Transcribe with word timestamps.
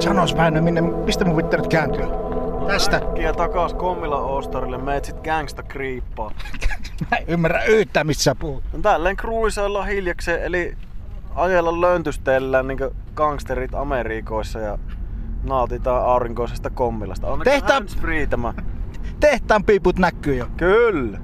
Sanos 0.00 0.36
Väinö, 0.36 0.60
minne, 0.60 0.80
mistä 0.80 1.24
mun 1.24 1.36
pitää 1.36 1.60
nyt 1.60 1.68
kääntyä? 1.68 2.06
Tästä. 2.66 2.96
Äkkiä 2.96 3.32
takas 3.32 3.74
Kommila 3.74 4.20
Ostarille, 4.20 4.78
meet 4.78 5.04
sit 5.04 5.16
gangsta 5.24 5.62
kriippaa. 5.62 6.30
Mä 7.10 7.16
en 7.16 7.24
ymmärrä 7.28 7.64
yhtään, 7.64 8.06
missä 8.06 8.22
sä 8.22 8.34
puhut. 8.34 8.64
No 8.72 8.78
tälleen 8.78 9.16
kruisailla 9.16 9.84
hiljakseen, 9.84 10.42
eli 10.42 10.76
ajella 11.34 11.80
löntystellään 11.80 12.68
niin 12.68 12.78
gangsterit 13.14 13.74
Amerikoissa 13.74 14.58
ja 14.58 14.78
nautitaan 15.42 16.04
aurinkoisesta 16.06 16.70
kommilasta. 16.70 17.26
On 17.26 17.40
Tehtä- 17.44 17.72
handsfree 17.72 18.26
tämä. 18.26 18.54
Tehtaan 19.20 19.64
piiput 19.64 19.98
näkyy 19.98 20.34
jo. 20.34 20.46
Kyllä. 20.56 21.18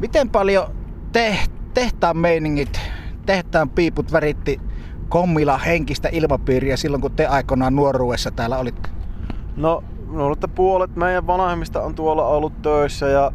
Miten 0.00 0.30
paljon 0.30 0.66
te, 1.12 1.38
tehtaan 1.74 2.16
meiningit, 2.16 2.80
tehtaan 3.26 3.70
piiput 3.70 4.12
väritti 4.12 4.60
kommila 5.12 5.58
henkistä 5.58 6.08
ilmapiiriä 6.12 6.76
silloin, 6.76 7.00
kun 7.00 7.12
te 7.12 7.26
aikoinaan 7.26 7.76
nuoruudessa 7.76 8.30
täällä 8.30 8.58
olitte? 8.58 8.88
No, 9.56 9.84
luulen, 10.06 10.32
että 10.32 10.48
puolet 10.48 10.96
meidän 10.96 11.26
vanhemmista 11.26 11.82
on 11.82 11.94
tuolla 11.94 12.26
ollut 12.26 12.62
töissä 12.62 13.08
ja 13.08 13.32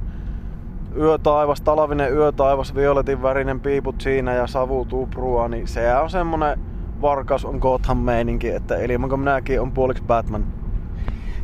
yötaivas, 0.95 1.61
talvinen 1.61 2.13
yötaivas, 2.13 2.75
violetin 2.75 3.21
värinen 3.21 3.59
piiput 3.59 4.01
siinä 4.01 4.33
ja 4.33 4.47
savu 4.47 4.85
tuprua, 4.85 5.47
niin 5.47 5.67
se 5.67 5.95
on 5.95 6.09
semmonen 6.09 6.59
Varkaus 7.01 7.45
on 7.45 7.57
Gotham 7.57 7.97
meininki, 7.97 8.49
että 8.49 8.77
ilman 8.77 9.09
kun 9.09 9.19
minäkin 9.19 9.61
on 9.61 9.71
puoliksi 9.71 10.03
Batman. 10.03 10.47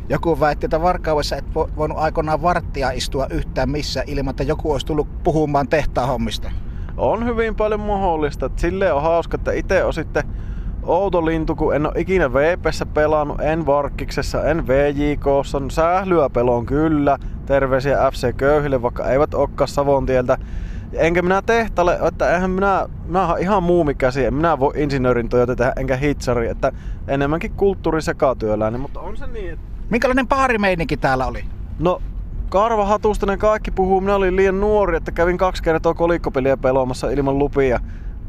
Joku 0.08 0.40
väitti, 0.40 0.66
että 0.66 0.82
Varkaudessa 0.82 1.36
et 1.36 1.44
vo- 1.44 1.76
voinut 1.76 1.98
aikoinaan 1.98 2.42
varttia 2.42 2.90
istua 2.90 3.26
yhtään 3.30 3.70
missään 3.70 4.08
ilman, 4.08 4.30
että 4.30 4.42
joku 4.42 4.72
olisi 4.72 4.86
tullut 4.86 5.22
puhumaan 5.22 5.68
tehtaan 5.68 6.08
hommista. 6.08 6.50
On 6.96 7.26
hyvin 7.26 7.54
paljon 7.54 7.80
mahdollista. 7.80 8.50
Silleen 8.56 8.94
on 8.94 9.02
hauska, 9.02 9.34
että 9.34 9.52
itse 9.52 9.84
on 9.84 9.94
sitten 9.94 10.24
outo 10.82 11.26
lintu, 11.26 11.54
kun 11.54 11.74
en 11.74 11.86
ole 11.86 11.94
ikinä 11.96 12.32
VPssä 12.32 12.86
pelannut, 12.86 13.40
en 13.40 13.66
Varkkiksessa, 13.66 14.44
en 14.44 14.66
VJKssa. 14.66 15.60
No, 15.60 15.70
sählyä 15.70 16.30
pelon 16.30 16.66
kyllä. 16.66 17.18
Terveisiä 17.46 18.10
FC 18.12 18.36
Köyhille, 18.36 18.82
vaikka 18.82 19.10
eivät 19.10 19.34
olekaan 19.34 19.68
Savontieltä. 19.68 20.38
Enkä 20.92 21.22
minä 21.22 21.42
tehtalle, 21.42 21.98
että 22.08 22.34
eihän 22.34 22.50
minä, 22.50 22.86
minä 23.06 23.26
olen 23.26 23.42
ihan 23.42 23.62
muumikäsi, 23.62 24.24
en 24.24 24.34
minä 24.34 24.58
voi 24.58 24.72
insinöörin 24.76 25.28
työtä 25.28 25.56
tehdä, 25.56 25.72
enkä 25.76 25.96
hitsari, 25.96 26.48
että 26.48 26.72
enemmänkin 27.08 27.52
kulttuurisekatyöläinen, 27.52 28.80
mutta 28.80 29.00
on 29.00 29.16
se 29.16 29.26
niin, 29.26 29.52
että 29.52 29.74
Minkälainen 29.90 30.28
baarimeininki 30.28 30.96
täällä 30.96 31.26
oli? 31.26 31.44
No, 31.78 32.02
Karva 32.48 32.84
Hatusta 32.84 33.26
ne 33.26 33.36
kaikki 33.36 33.70
puhuu. 33.70 34.00
Minä 34.00 34.14
olin 34.14 34.36
liian 34.36 34.60
nuori, 34.60 34.96
että 34.96 35.12
kävin 35.12 35.38
kaksi 35.38 35.62
kertaa 35.62 35.94
kolikkopeliä 35.94 36.56
pelaamassa 36.56 37.10
ilman 37.10 37.38
lupia. 37.38 37.80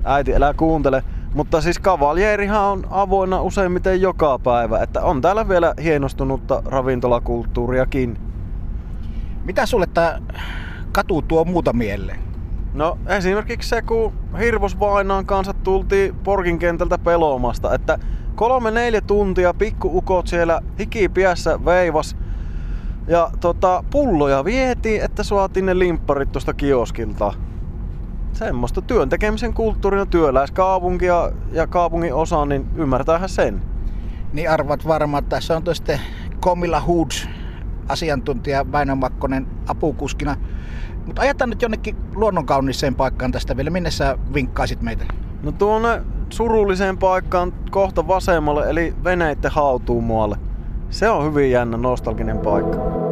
Äiti, 0.04 0.36
älä 0.36 0.54
kuuntele. 0.54 1.04
Mutta 1.34 1.62
siis 1.62 1.82
Cavalierihan 1.82 2.64
on 2.64 2.84
avoinna 2.90 3.42
useimmiten 3.42 4.02
joka 4.02 4.40
päivä. 4.40 4.84
Että 4.84 5.02
on 5.02 5.22
täällä 5.22 5.50
vielä 5.50 5.74
hienostunutta 5.84 6.62
ravintolakulttuuriakin. 6.66 8.18
Mitä 9.44 9.66
sulle 9.66 9.88
tää 9.94 10.20
katu 10.92 11.22
tuo 11.22 11.46
muuta 11.46 11.74
mieleen? 11.74 12.20
No 12.74 12.98
esimerkiksi 13.08 13.70
se, 13.70 13.82
kun 13.82 14.14
Hirvosvainaan 14.40 15.26
kanssa 15.26 15.54
tultiin 15.54 16.16
Porkin 16.16 16.60
kentältä 16.60 16.98
peloomasta, 16.98 17.74
että 17.74 18.00
kolme 18.36 18.72
neljä 18.72 19.02
tuntia 19.02 19.54
pikkuukot 19.54 20.28
siellä 20.28 20.62
hikipiässä 20.80 21.66
veivas 21.66 22.16
ja 23.08 23.30
tota, 23.40 23.84
pulloja 23.92 24.46
vietiin, 24.46 25.02
että 25.02 25.24
saatiin 25.24 25.66
ne 25.66 25.80
limpparit 25.80 26.32
tuosta 26.32 26.54
kioskilta. 26.54 27.34
Semmoista 28.34 28.82
työn 28.82 29.10
tekemisen 29.10 29.54
kulttuurina 29.54 30.06
työläiskaupunki 30.06 31.06
ja, 31.06 31.32
ja 31.52 31.68
kaupungin 31.68 32.14
osa, 32.14 32.46
niin 32.46 32.66
ymmärtäähän 32.76 33.30
sen. 33.30 33.62
Niin 34.34 34.50
arvat 34.50 34.88
varmaan, 34.88 35.24
että 35.24 35.36
tässä 35.36 35.56
on 35.56 35.64
tuo 35.64 35.74
sitten 35.74 36.00
Komilla 36.40 36.80
Hoods 36.80 37.28
asiantuntija 37.90 38.72
Väinö 38.72 38.96
Makkonen 38.96 39.48
apukuskina. 39.68 40.38
Mutta 41.06 41.22
ajetaan 41.22 41.50
nyt 41.50 41.62
jonnekin 41.62 41.96
luonnonkauniiseen 42.16 42.96
paikkaan 42.96 43.32
tästä 43.32 43.58
vielä. 43.58 43.70
Minne 43.70 43.92
sä 43.92 44.18
vinkkaisit 44.34 44.82
meitä? 44.82 45.06
No 45.44 45.52
tuonne 45.52 46.02
surulliseen 46.30 46.98
paikkaan 46.98 47.54
kohta 47.72 48.08
vasemmalle, 48.08 48.70
eli 48.70 48.96
veneitten 49.04 49.52
hautuumoalle. 49.52 50.38
Se 50.90 51.10
on 51.10 51.26
hyvin 51.26 51.52
jännä 51.52 51.78
nostalginen 51.78 52.38
paikka. 52.38 53.05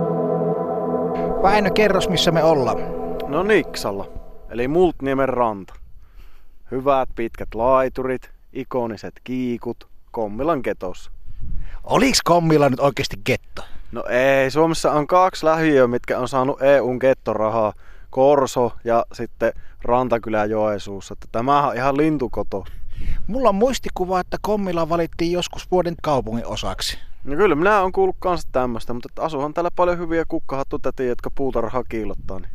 Väinö, 1.44 1.70
kerros 1.70 2.10
missä 2.10 2.32
me 2.32 2.44
ollaan. 2.44 2.78
No 3.28 3.44
Niksalla, 3.44 4.08
eli 4.50 4.68
Multniemen 4.68 5.30
ranta. 5.30 5.74
Hyvät 6.72 7.10
pitkät 7.16 7.56
laiturit, 7.56 8.30
ikoniset 8.54 9.14
kiikut, 9.24 9.88
Kommilan 10.12 10.62
ketossa. 10.62 11.12
Oliks 11.84 12.22
Kommilla 12.24 12.70
nyt 12.70 12.80
oikeasti 12.80 13.18
getto? 13.26 13.62
No 13.92 14.04
ei, 14.10 14.52
Suomessa 14.52 14.92
on 14.92 15.08
kaksi 15.08 15.46
lähiöä, 15.46 15.88
mitkä 15.88 16.20
on 16.20 16.28
saanut 16.28 16.62
EUn 16.62 17.00
kettorahaa. 17.00 17.74
Korso 18.14 18.72
ja 18.84 19.06
sitten 19.14 19.54
Rantakylä 19.82 20.46
Joesuussa. 20.46 21.14
Että 21.14 21.28
tämähän 21.32 21.70
on 21.70 21.76
ihan 21.76 21.98
lintukoto. 21.98 22.66
Mulla 23.28 23.50
on 23.50 23.56
muistikuva, 23.56 24.20
että 24.20 24.38
Kommila 24.42 24.90
valittiin 24.90 25.32
joskus 25.32 25.72
vuoden 25.72 25.96
kaupungin 26.02 26.46
osaksi. 26.46 26.98
No 27.24 27.36
kyllä, 27.36 27.56
minä 27.56 27.82
on 27.82 27.92
kuullut 27.92 28.16
kanssa 28.20 28.50
tämmöistä, 28.52 28.94
mutta 28.94 29.10
että 29.12 29.22
asuhan 29.22 29.54
täällä 29.54 29.72
paljon 29.76 29.98
hyviä 29.98 30.24
kukkahattutätiä, 30.28 31.06
jotka 31.06 31.32
puutarhaa 31.36 31.84
kiilottaa, 31.84 32.40
niin 32.40 32.52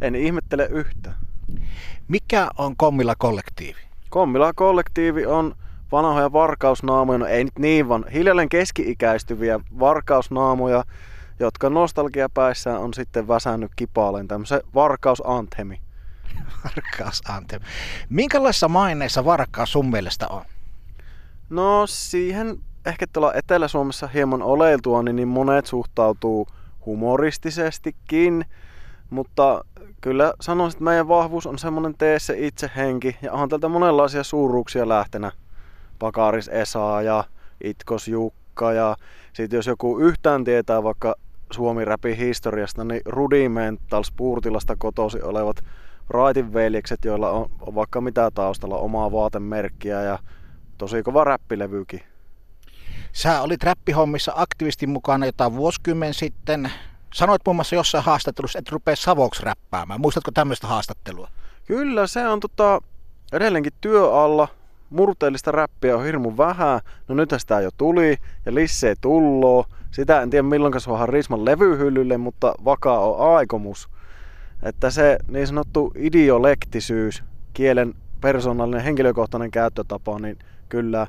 en 0.00 0.14
ihmettele 0.14 0.66
yhtään. 0.70 1.16
Mikä 2.08 2.48
on 2.58 2.76
Kommila 2.76 3.14
kollektiivi? 3.18 3.80
Kommila 4.10 4.52
kollektiivi 4.52 5.26
on 5.26 5.54
vanhoja 5.92 6.32
varkausnaamoja, 6.32 7.18
no 7.18 7.26
ei 7.26 7.44
nyt 7.44 7.58
niin, 7.58 7.88
vaan 7.88 8.04
hiljalleen 8.12 8.48
keski-ikäistyviä 8.48 9.60
varkausnaamoja, 9.78 10.84
jotka 11.44 11.70
nostalgiapäissään 11.70 12.80
on 12.80 12.94
sitten 12.94 13.28
väsännyt 13.28 13.72
kipaaleen 13.76 14.28
tämmöisen 14.28 14.60
varkausanthemi. 14.74 15.80
Varkaus 16.64 17.22
Antem. 17.28 17.60
Minkälaisessa 18.08 18.68
maineessa 18.68 19.24
Varkaus 19.24 19.72
sun 19.72 19.90
mielestä 19.90 20.28
on? 20.28 20.42
No 21.50 21.86
siihen 21.86 22.58
ehkä 22.86 23.06
tuolla 23.12 23.34
Etelä-Suomessa 23.34 24.06
hieman 24.06 24.42
oleiltua, 24.42 25.02
niin, 25.02 25.16
niin 25.16 25.28
monet 25.28 25.66
suhtautuu 25.66 26.48
humoristisestikin, 26.86 28.44
mutta 29.10 29.64
kyllä 30.00 30.34
sanoisin, 30.40 30.76
että 30.76 30.84
meidän 30.84 31.08
vahvuus 31.08 31.46
on 31.46 31.58
semmoinen 31.58 31.94
tee 31.98 32.18
se 32.18 32.34
itse 32.38 32.70
henki, 32.76 33.16
ja 33.22 33.32
onhan 33.32 33.48
tältä 33.48 33.68
monenlaisia 33.68 34.24
suuruuksia 34.24 34.88
lähtenä. 34.88 35.32
Pakaris 35.98 36.48
Esa 36.48 37.02
ja 37.02 37.24
Itkos 37.64 38.08
Jukka, 38.08 38.72
ja 38.72 38.96
sitten 39.32 39.56
jos 39.56 39.66
joku 39.66 39.98
yhtään 39.98 40.44
tietää 40.44 40.82
vaikka 40.82 41.14
Suomi 41.52 41.84
Räpin 41.84 42.16
historiasta, 42.16 42.84
niin 42.84 43.00
Rudimental 43.04 44.02
Spurtilasta 44.02 44.76
kotosi 44.78 45.22
olevat 45.22 45.56
Raitin 46.08 46.52
veljekset, 46.52 47.04
joilla 47.04 47.30
on, 47.30 47.50
on 47.60 47.74
vaikka 47.74 48.00
mitä 48.00 48.30
taustalla, 48.34 48.76
omaa 48.76 49.12
vaatemerkkiä 49.12 50.02
ja 50.02 50.18
tosi 50.78 51.02
kova 51.02 51.24
räppilevykin. 51.24 52.02
Sä 53.12 53.40
olit 53.40 53.62
räppihommissa 53.62 54.32
aktiivisesti 54.36 54.86
mukana 54.86 55.26
jotain 55.26 55.56
vuosikymmen 55.56 56.14
sitten. 56.14 56.72
Sanoit 57.14 57.42
muun 57.46 57.56
muassa 57.56 57.74
jossain 57.74 58.04
haastattelussa, 58.04 58.58
että 58.58 58.72
rupea 58.72 58.96
savoksi 58.96 59.42
räppäämään. 59.42 60.00
Muistatko 60.00 60.30
tämmöistä 60.30 60.66
haastattelua? 60.66 61.28
Kyllä, 61.66 62.06
se 62.06 62.28
on 62.28 62.40
tota, 62.40 62.80
edelleenkin 63.32 63.72
työ 63.80 64.14
alla. 64.14 64.48
Murteellista 64.92 65.52
räppiä 65.52 65.96
on 65.96 66.04
hirmu 66.04 66.36
vähän. 66.36 66.80
No 67.08 67.14
nyt 67.14 67.34
sitä 67.38 67.60
jo 67.60 67.70
tuli 67.76 68.16
ja 68.46 68.54
lissee 68.54 68.94
tulloo. 69.00 69.64
Sitä 69.90 70.22
en 70.22 70.30
tiedä 70.30 70.42
milloin 70.42 70.80
suohan 70.80 71.08
Risman 71.08 71.44
levyhyllylle, 71.44 72.18
mutta 72.18 72.54
vakaa 72.64 72.98
on 72.98 73.36
aikomus. 73.36 73.88
Että 74.62 74.90
se 74.90 75.18
niin 75.28 75.46
sanottu 75.46 75.92
idiolektisyys, 75.96 77.24
kielen 77.54 77.94
persoonallinen 78.20 78.84
henkilökohtainen 78.84 79.50
käyttötapa, 79.50 80.18
niin 80.18 80.38
kyllä 80.68 81.06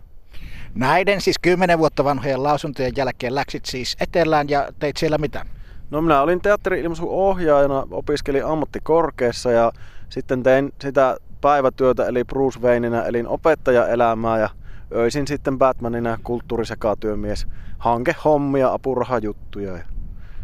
Näiden 0.75 1.21
siis 1.21 1.39
kymmenen 1.41 1.79
vuotta 1.79 2.03
vanhojen 2.03 2.43
lausuntojen 2.43 2.91
jälkeen 2.95 3.35
läksit 3.35 3.65
siis 3.65 3.95
etelään 3.99 4.49
ja 4.49 4.69
teit 4.79 4.97
siellä 4.97 5.17
mitä? 5.17 5.45
No 5.91 6.01
minä 6.01 6.21
olin 6.21 6.41
teatteri-ilmaisun 6.41 7.09
ohjaajana, 7.09 7.87
opiskelin 7.91 8.45
ammattikorkeassa 8.45 9.51
ja 9.51 9.71
sitten 10.09 10.43
tein 10.43 10.73
sitä 10.81 11.17
päivätyötä 11.43 12.05
eli 12.05 12.23
Bruce 12.23 12.59
Wayneina, 12.59 13.03
elin 13.03 13.27
opettajaelämää 13.27 14.39
ja 14.39 14.49
öisin 14.95 15.27
sitten 15.27 15.57
Batmanina 15.57 16.17
kulttuurisekatyömies, 16.23 17.47
hankehommia, 17.77 18.73
apurahajuttuja. 18.73 19.79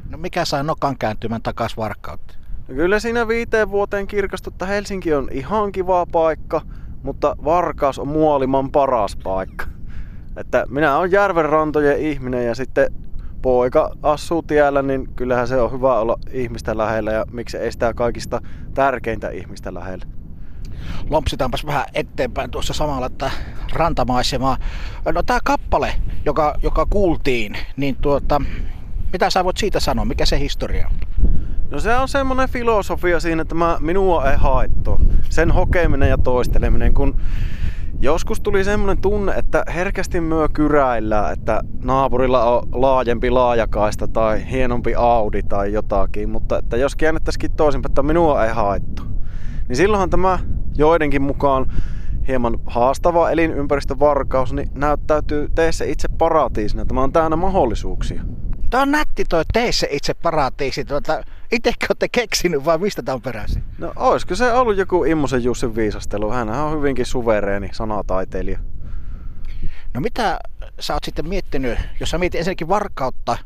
No 0.10 0.18
mikä 0.18 0.46
sai 0.46 0.64
nokan 0.64 0.98
kääntymään 0.98 1.42
takas 1.42 1.78
Varkautta? 1.78 2.34
No 2.68 2.76
kyllä 2.76 3.00
siinä 3.00 3.28
viiteen 3.28 3.72
vuoteen 3.72 4.08
kirkastui, 4.08 4.54
että 4.54 4.66
Helsinki 4.66 5.14
on 5.14 5.28
ihan 5.32 5.72
kiva 5.72 6.06
paikka, 6.12 6.62
mutta 7.04 7.36
Varkaus 7.46 8.00
on 8.00 8.08
muoliman 8.08 8.72
paras 8.72 9.16
paikka. 9.16 9.66
Että 10.38 10.66
minä 10.70 10.98
olen 10.98 11.12
järvenrantojen 11.12 12.00
ihminen 12.00 12.46
ja 12.46 12.56
sitten 12.56 12.94
poika 13.42 13.92
asuu 14.04 14.42
tiellä, 14.42 14.82
niin 14.82 15.08
kyllähän 15.16 15.48
se 15.48 15.62
on 15.62 15.72
hyvä 15.72 16.00
olla 16.00 16.16
ihmistä 16.32 16.78
lähellä 16.78 17.12
ja 17.12 17.26
miksi 17.32 17.58
ei 17.58 17.72
sitä 17.72 17.94
kaikista 17.94 18.42
tärkeintä 18.74 19.30
ihmistä 19.30 19.74
lähellä. 19.74 20.19
Lompsitaanpas 21.10 21.66
vähän 21.66 21.86
eteenpäin 21.94 22.52
tuossa 22.52 22.74
samalla 22.74 23.10
tätä 23.10 23.32
rantamaisemaa. 23.74 24.58
No 25.14 25.24
tämä 25.24 25.40
kappale, 25.44 25.96
joka, 26.26 26.56
joka 26.64 26.86
kuultiin, 26.86 27.58
niin 27.78 27.96
tuota, 27.96 28.42
mitä 29.14 29.30
sä 29.30 29.44
voit 29.44 29.58
siitä 29.58 29.80
sanoa? 29.80 30.06
Mikä 30.06 30.26
se 30.26 30.40
historia 30.40 30.88
on? 30.88 31.10
No 31.72 31.80
se 31.80 31.96
on 31.96 32.08
semmoinen 32.08 32.50
filosofia 32.50 33.20
siinä, 33.20 33.42
että 33.42 33.56
mä, 33.56 33.78
minua 33.80 34.32
ei 34.32 34.38
haettu. 34.38 35.00
Sen 35.30 35.52
hokeminen 35.52 36.10
ja 36.10 36.18
toisteleminen, 36.18 36.94
kun 36.94 37.22
joskus 38.02 38.42
tuli 38.42 38.64
semmoinen 38.64 39.02
tunne, 39.02 39.34
että 39.34 39.64
herkästi 39.74 40.22
myö 40.22 40.48
kyräillä, 40.54 41.32
että 41.32 41.62
naapurilla 41.84 42.44
on 42.44 42.68
laajempi 42.72 43.30
laajakaista 43.30 44.08
tai 44.08 44.52
hienompi 44.52 44.96
Audi 44.96 45.44
tai 45.44 45.74
jotakin, 45.74 46.30
mutta 46.30 46.58
että 46.58 46.78
jos 46.78 46.96
käännettäisikin 46.96 47.52
toisinpäin, 47.52 47.92
että 47.92 48.04
minua 48.04 48.46
ei 48.46 48.54
haettu, 48.54 49.04
niin 49.68 49.76
silloinhan 49.76 50.10
tämä 50.10 50.40
joidenkin 50.80 51.22
mukaan 51.22 51.72
hieman 52.28 52.60
haastava 52.66 53.32
elinympäristövarkaus 53.32 54.54
niin 54.54 54.70
näyttäytyy 54.74 55.50
teissä 55.56 55.86
itse 55.86 56.08
paratiisina. 56.08 56.86
Tämä 56.86 57.04
on 57.04 57.14
täynnä 57.14 57.36
mahdollisuuksia. 57.36 58.22
Tämä 58.70 58.84
on 58.84 58.92
nätti 58.92 59.26
toi 59.30 59.44
teissä 59.54 59.88
itse 59.90 60.14
paratiisi. 60.14 60.86
Tuota, 60.86 61.24
itsekö 61.52 61.86
olette 61.90 62.08
keksinyt 62.12 62.66
vai 62.66 62.78
mistä 62.78 63.02
tämä 63.02 63.16
on 63.16 63.22
peräisin? 63.22 63.64
No 63.78 63.94
olisiko 63.96 64.36
se 64.36 64.54
ollut 64.54 64.78
joku 64.78 65.04
Immosen 65.04 65.44
Jussin 65.44 65.76
viisastelu? 65.76 66.32
Hän 66.32 66.50
on 66.50 66.78
hyvinkin 66.78 67.06
suvereeni 67.06 67.70
sanataiteilija. 67.72 68.60
No 69.94 70.02
mitä 70.02 70.40
sä 70.80 70.94
oot 70.94 71.04
sitten 71.04 71.30
miettinyt, 71.30 71.80
jos 72.00 72.10
sä 72.10 72.18
mietit 72.18 72.40
ensinnäkin 72.40 72.68
varkautta 72.68 73.38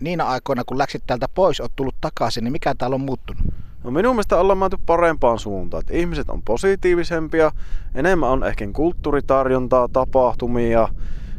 niinä 0.00 0.24
aikoina, 0.24 0.62
kun 0.66 0.78
läksit 0.78 1.02
täältä 1.06 1.28
pois, 1.34 1.60
oot 1.60 1.76
tullut 1.76 1.96
takaisin, 2.00 2.44
niin 2.44 2.52
mikä 2.52 2.74
täällä 2.74 2.94
on 2.94 3.00
muuttunut? 3.00 3.42
No 3.84 3.90
minun 3.90 4.14
mielestä 4.14 4.38
ollaan 4.38 4.58
menty 4.58 4.78
parempaan 4.86 5.38
suuntaan. 5.38 5.80
Että 5.80 5.94
ihmiset 5.94 6.30
on 6.30 6.42
positiivisempia, 6.42 7.50
enemmän 7.94 8.30
on 8.30 8.44
ehkä 8.44 8.68
kulttuuritarjontaa, 8.72 9.88
tapahtumia, 9.92 10.88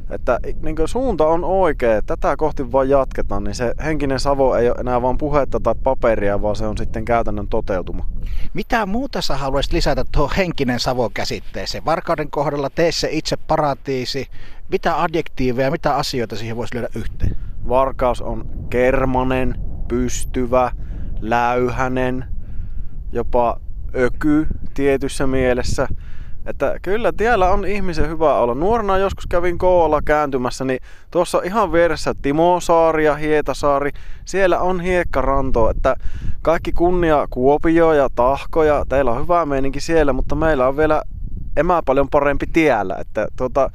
että 0.10 0.40
niin 0.62 0.76
suunta 0.86 1.28
on 1.28 1.44
oikea, 1.44 2.02
tätä 2.02 2.36
kohti 2.38 2.72
vaan 2.72 2.90
jatketaan, 2.90 3.44
niin 3.44 3.56
se 3.56 3.74
henkinen 3.84 4.20
savo 4.20 4.56
ei 4.56 4.70
ole 4.70 4.76
enää 4.80 5.02
vain 5.02 5.18
puhetta 5.18 5.60
tai 5.60 5.76
paperia, 5.84 6.42
vaan 6.42 6.56
se 6.56 6.66
on 6.66 6.78
sitten 6.78 7.06
käytännön 7.06 7.48
toteutuma. 7.48 8.06
Mitä 8.54 8.86
muuta 8.86 9.22
sä 9.22 9.38
haluaisit 9.38 9.74
lisätä 9.74 10.06
tuohon 10.12 10.36
henkinen 10.38 10.80
savo 10.80 11.10
käsitteeseen? 11.14 11.86
Varkauden 11.86 12.32
kohdalla 12.32 12.70
tee 12.70 12.92
se 12.92 13.08
itse 13.12 13.38
paratiisi. 13.38 14.28
Mitä 14.72 15.02
adjektiiveja, 15.02 15.72
mitä 15.72 15.96
asioita 15.96 16.36
siihen 16.36 16.58
voisi 16.58 16.76
lyödä 16.76 16.88
yhteen? 16.96 17.38
Varkaus 17.70 18.22
on 18.22 18.50
kermanen, 18.70 19.56
pystyvä, 19.88 20.72
läyhänen, 21.22 22.26
jopa 23.14 23.60
öky 23.96 24.48
tietyssä 24.74 25.28
mielessä. 25.28 25.88
Että 26.46 26.76
kyllä 26.82 27.12
tiellä 27.18 27.50
on 27.50 27.66
ihmisen 27.66 28.10
hyvä 28.10 28.36
olla. 28.36 28.56
Nuorena 28.56 28.98
joskus 28.98 29.28
kävin 29.28 29.58
koolla 29.58 30.02
kääntymässä, 30.02 30.66
niin 30.66 30.80
tuossa 31.12 31.42
ihan 31.44 31.72
vieressä 31.72 32.14
Timosaari 32.22 33.06
ja 33.06 33.16
Hietasaari. 33.16 33.92
Siellä 34.26 34.60
on 34.60 34.82
hiekkaranto, 34.82 35.70
että 35.70 35.96
kaikki 36.42 36.72
kunnia 36.72 37.28
Kuopio 37.30 37.94
ja 37.94 38.10
Tahko 38.16 38.64
ja 38.64 38.86
teillä 38.90 39.12
on 39.12 39.22
hyvä 39.22 39.46
meininki 39.46 39.80
siellä, 39.80 40.14
mutta 40.14 40.36
meillä 40.36 40.68
on 40.68 40.78
vielä 40.78 41.02
emää 41.58 41.82
paljon 41.86 42.10
parempi 42.10 42.46
tiellä. 42.54 42.96
Että 43.00 43.28
tuota, 43.36 43.70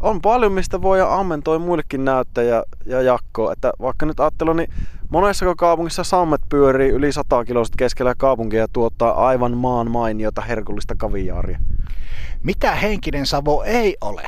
on 0.00 0.20
paljon, 0.20 0.52
mistä 0.52 0.82
voi 0.82 1.00
ammentoi 1.00 1.58
muillekin 1.58 2.04
näyttää 2.04 2.44
ja, 2.44 2.62
ja 2.86 3.02
jakkoa. 3.02 3.52
Että 3.52 3.72
vaikka 3.80 4.06
nyt 4.06 4.20
ajattelen, 4.20 4.56
niin 4.56 4.72
monessa 5.08 5.54
kaupungissa 5.54 6.04
sammet 6.04 6.40
pyörii 6.48 6.90
yli 6.90 7.12
100 7.12 7.44
kilosta 7.44 7.74
keskellä 7.78 8.14
kaupunkia 8.18 8.60
ja 8.60 8.68
tuottaa 8.72 9.26
aivan 9.26 9.56
maan 9.56 9.90
mainiota 9.90 10.40
herkullista 10.40 10.94
kaviaaria. 10.98 11.58
Mitä 12.42 12.74
henkinen 12.74 13.26
savo 13.26 13.62
ei 13.62 13.96
ole? 14.00 14.22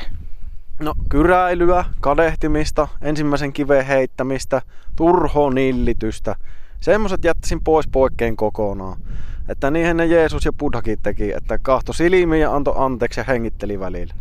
No 0.79 0.95
kyräilyä, 1.09 1.85
kadehtimista, 2.01 2.89
ensimmäisen 3.03 3.53
kiveen 3.53 3.87
heittämistä, 3.87 4.63
turhonillitystä. 4.97 6.37
Semmoset 6.81 7.25
jättäisin 7.25 7.61
pois 7.65 7.89
poikkeen 7.89 8.37
kokonaan. 8.37 9.01
Että 9.49 9.71
niihin 9.71 9.97
ne 9.97 10.07
Jeesus 10.07 10.45
ja 10.45 10.53
Buddhakin 10.53 10.99
teki, 11.03 11.33
että 11.33 11.59
kahto 11.59 11.93
silmiin 11.93 12.43
ja 12.43 12.55
antoi 12.55 12.75
anteeksi 12.77 13.21
ja 13.21 13.25
hengitteli 13.25 13.81
välillä. 13.81 14.15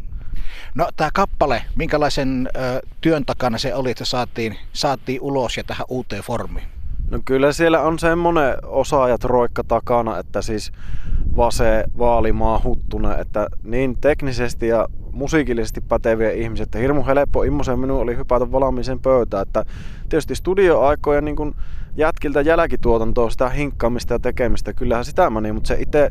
No 0.77 0.89
tämä 0.97 1.09
kappale, 1.13 1.63
minkälaisen 1.75 2.49
ö, 2.55 2.59
työn 3.01 3.25
takana 3.25 3.57
se 3.57 3.75
oli, 3.75 3.91
että 3.91 4.05
saatiin, 4.05 4.57
saatiin 4.73 5.21
ulos 5.21 5.57
ja 5.57 5.63
tähän 5.63 5.85
uuteen 5.89 6.23
formiin? 6.23 6.67
No 7.11 7.19
kyllä 7.25 7.51
siellä 7.51 7.81
on 7.81 7.99
semmonen 7.99 8.55
osaajat 8.63 9.23
roikka 9.23 9.63
takana, 9.63 10.17
että 10.17 10.41
siis 10.41 10.71
Vase, 11.37 11.83
Vaalimaa, 11.97 12.61
Huttunen, 12.63 13.19
että 13.19 13.47
niin 13.63 13.97
teknisesti 14.01 14.67
ja 14.67 14.87
musiikillisesti 15.11 15.81
päteviä 15.81 16.31
ihmisiä, 16.31 16.63
että 16.63 16.79
hirmu 16.79 17.05
helppo 17.05 17.43
immosen 17.43 17.79
minun 17.79 18.01
oli 18.01 18.17
hypätä 18.17 18.51
valmiiseen 18.51 18.99
pöytään, 18.99 19.41
että 19.41 19.65
tietysti 20.09 20.35
studioaikoja 20.35 21.21
niin 21.21 21.35
kun 21.35 21.55
jätkiltä 21.95 22.41
jälkituotantoa, 22.41 23.29
sitä 23.29 23.49
hinkkaamista 23.49 24.13
ja 24.13 24.19
tekemistä, 24.19 24.73
kyllähän 24.73 25.05
sitä 25.05 25.29
meni, 25.29 25.51
mutta 25.51 25.67
se 25.67 25.77
itse 25.79 26.09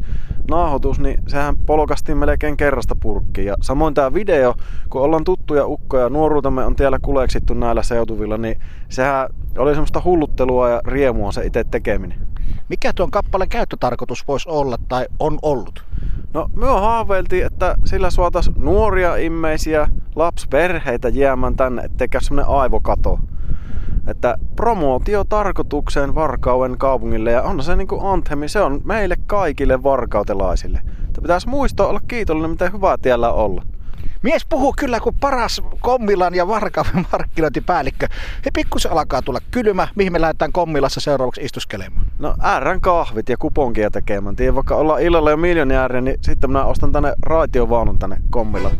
naahotus, 0.50 1.00
niin 1.00 1.22
sehän 1.26 1.56
polkastiin 1.56 2.18
melkein 2.18 2.56
kerrasta 2.56 2.96
purkkiin. 3.00 3.46
Ja 3.46 3.54
samoin 3.60 3.94
tämä 3.94 4.14
video, 4.14 4.54
kun 4.90 5.02
ollaan 5.02 5.24
tuttuja 5.24 5.66
ukkoja, 5.66 6.08
nuoruutemme 6.08 6.64
on 6.64 6.76
tiellä 6.76 6.98
kuleksittu 7.02 7.54
näillä 7.54 7.82
seutuvilla, 7.82 8.38
niin 8.38 8.60
sehän 8.88 9.28
oli 9.58 9.70
semmoista 9.70 10.02
hulluttelua 10.04 10.70
ja 10.70 10.80
riemua 10.84 11.32
se 11.32 11.44
itse 11.44 11.64
tekeminen. 11.64 12.18
Mikä 12.68 12.92
tuon 12.92 13.10
kappaleen 13.10 13.48
käyttötarkoitus 13.48 14.28
voisi 14.28 14.48
olla 14.48 14.78
tai 14.88 15.06
on 15.20 15.38
ollut? 15.42 15.84
No, 16.34 16.50
me 16.56 16.66
haaveiltiin, 16.66 17.46
että 17.46 17.74
sillä 17.84 18.10
suotas 18.10 18.50
nuoria 18.56 19.16
immeisiä 19.16 19.88
lapsperheitä 20.14 21.08
jäämään 21.08 21.56
tänne, 21.56 21.82
ettei 21.82 22.08
semmonen 22.20 22.50
aivokato. 22.50 23.18
Että 24.06 24.36
promootio 24.56 25.24
tarkoitukseen 25.24 26.14
Varkauden 26.14 26.78
kaupungille 26.78 27.30
ja 27.30 27.42
on 27.42 27.62
se 27.62 27.76
niinku 27.76 28.06
anthemi, 28.06 28.48
se 28.48 28.60
on 28.60 28.80
meille 28.84 29.16
kaikille 29.26 29.82
varkautelaisille. 29.82 30.80
Että 31.06 31.20
pitäisi 31.20 31.48
muistaa 31.48 31.86
olla 31.86 32.00
kiitollinen, 32.08 32.50
miten 32.50 32.72
hyvää 32.72 32.96
tiellä 33.02 33.32
olla. 33.32 33.62
Mies 34.22 34.46
puhuu 34.48 34.74
kyllä 34.78 35.00
kuin 35.00 35.16
paras 35.20 35.62
Kommilan 35.80 36.34
ja 36.34 36.48
Varkauden 36.48 37.06
markkinointipäällikkö. 37.12 38.08
He 38.44 38.50
pikkusen 38.54 38.92
alkaa 38.92 39.22
tulla 39.22 39.40
kylmä, 39.50 39.88
mihin 39.94 40.12
me 40.12 40.20
lähdetään 40.20 40.52
Kommilassa 40.52 41.00
seuraavaksi 41.00 41.40
istuskelemaan. 41.40 42.05
No 42.18 42.34
RN 42.60 42.80
kahvit 42.80 43.28
ja 43.28 43.36
kuponkia 43.36 43.90
tekemään. 43.90 44.36
Tiedän, 44.36 44.54
vaikka 44.54 44.76
ollaan 44.76 45.02
illalla 45.02 45.30
jo 45.30 45.36
miljonääriä, 45.36 46.00
niin 46.00 46.18
sitten 46.20 46.50
minä 46.50 46.64
ostan 46.64 46.92
tänne 46.92 47.12
raitiovaunun 47.22 47.98
tänne 47.98 48.18
Kommilla. 48.30 48.70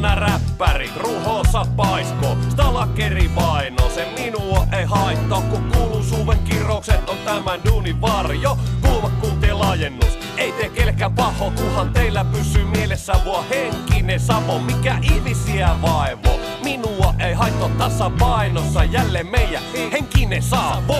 Mukana 0.00 0.14
räppäri, 0.14 0.90
ruhossa 0.96 1.66
paisko, 1.76 2.36
stalakeri 2.48 3.30
vaino, 3.36 3.90
se 3.94 4.08
minua 4.18 4.66
ei 4.78 4.84
haittaa, 4.84 5.40
kun 5.40 5.72
kuuluu 5.72 6.02
suven 6.02 6.38
kirroukset 6.38 7.10
on 7.10 7.16
tämän 7.24 7.60
duunin 7.64 8.00
varjo, 8.00 8.58
kulmakuntien 8.80 9.58
laajennus, 9.58 10.18
ei 10.36 10.52
tee 10.52 10.68
kelkään 10.68 11.12
paho, 11.12 11.50
kuhan 11.50 11.92
teillä 11.92 12.24
pysyy 12.24 12.64
mielessä 12.64 13.12
vuo 13.24 13.44
henkinen 13.50 14.20
savo, 14.20 14.58
mikä 14.58 14.98
ihmisiä 15.02 15.76
vaivo, 15.82 16.40
minua 16.64 17.14
ei 17.18 17.34
haittaa 17.34 17.68
tasapainossa, 17.68 18.84
jälleen 18.84 19.26
meidän 19.26 19.62
henkinen 19.92 20.42
savo. 20.42 20.96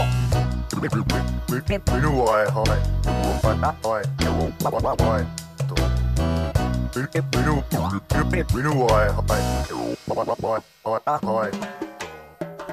Minua 1.92 2.40
ei 2.40 2.50
haittaa. 2.50 3.10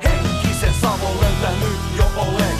Henkisen 0.03 0.73
Savon 0.81 1.17
löytänyt 1.21 1.79
jo 1.97 2.05
olekko, 2.17 2.56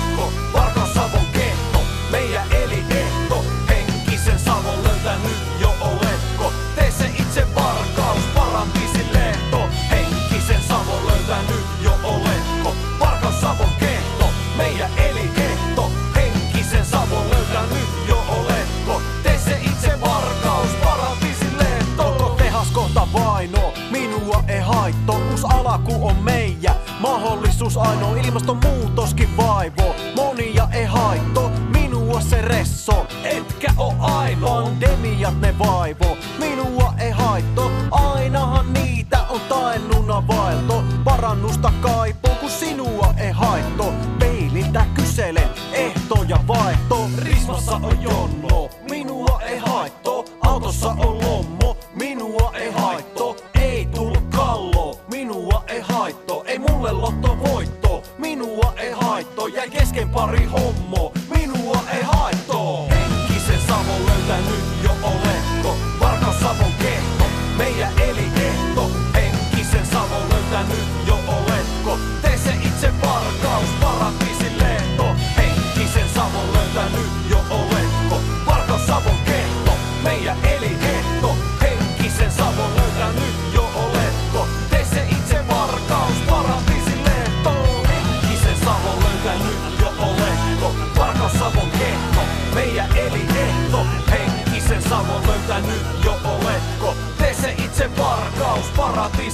vaino, 23.14 23.74
minua 23.92 24.44
ei 24.48 24.60
haitto. 24.60 25.14
Uus 25.32 25.46
alaku 25.46 26.08
on 26.08 26.16
meijä, 26.16 26.76
mahdollisuus 27.00 27.78
ainoa. 27.78 28.18
Ilmastonmuutoskin 28.18 29.38
vaivo, 29.38 29.96
monia 30.16 30.68
ei 30.72 30.86
haitto. 30.86 31.52
Minua 31.70 32.22
se 32.22 32.42
resso, 32.42 33.08
etkä 33.24 33.74
oo 33.78 33.96
ainoa. 34.00 34.62
Pandemiat 34.62 35.42
ne 35.42 35.60
vaivo, 35.60 36.18
minua 36.40 36.94
ei 37.00 37.12
haitto. 37.12 37.72
Ainahan 37.92 38.74
niitä 38.74 39.20
on 39.30 39.42
taennuna 39.50 40.28
vaelto, 40.28 40.84
parannusta 41.04 41.74
kaipo. 41.82 42.27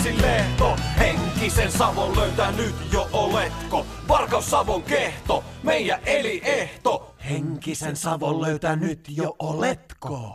Paratiisin 0.03 0.21
lehto. 0.21 0.75
Henkisen 0.99 1.71
Savon 1.71 2.15
löytänyt 2.15 2.75
jo 2.93 3.09
oletko. 3.11 3.85
Varkaus 4.07 4.51
Savon 4.51 4.83
kehto, 4.83 5.43
meidän 5.63 5.99
eliehto. 6.05 7.15
Henkisen 7.29 7.95
savon 7.95 8.41
löytänyt 8.41 9.07
jo 9.09 9.35
oletko? 9.39 10.31